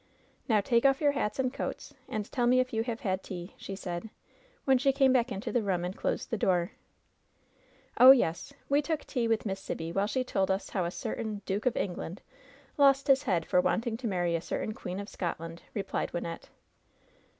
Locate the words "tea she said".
3.21-4.09